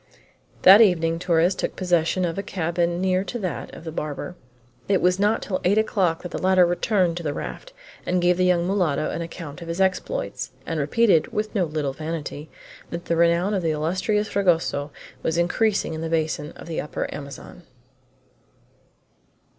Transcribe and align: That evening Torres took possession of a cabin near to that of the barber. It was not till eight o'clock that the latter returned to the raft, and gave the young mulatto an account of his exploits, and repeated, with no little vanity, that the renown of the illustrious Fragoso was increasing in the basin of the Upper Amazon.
That 0.63 0.81
evening 0.81 1.19
Torres 1.19 1.53
took 1.53 1.75
possession 1.75 2.25
of 2.25 2.35
a 2.35 2.41
cabin 2.41 2.99
near 2.99 3.23
to 3.25 3.37
that 3.37 3.71
of 3.75 3.83
the 3.83 3.91
barber. 3.91 4.35
It 4.89 4.99
was 4.99 5.19
not 5.19 5.43
till 5.43 5.61
eight 5.63 5.77
o'clock 5.77 6.23
that 6.23 6.31
the 6.31 6.41
latter 6.41 6.65
returned 6.65 7.17
to 7.17 7.21
the 7.23 7.35
raft, 7.35 7.71
and 8.03 8.19
gave 8.19 8.37
the 8.37 8.45
young 8.45 8.65
mulatto 8.65 9.11
an 9.11 9.21
account 9.21 9.61
of 9.61 9.67
his 9.67 9.79
exploits, 9.79 10.53
and 10.65 10.79
repeated, 10.79 11.27
with 11.31 11.53
no 11.53 11.65
little 11.65 11.93
vanity, 11.93 12.49
that 12.89 13.05
the 13.05 13.15
renown 13.15 13.53
of 13.53 13.61
the 13.61 13.69
illustrious 13.69 14.27
Fragoso 14.27 14.89
was 15.21 15.37
increasing 15.37 15.93
in 15.93 16.01
the 16.01 16.09
basin 16.09 16.51
of 16.55 16.65
the 16.65 16.81
Upper 16.81 17.07
Amazon. 17.13 17.61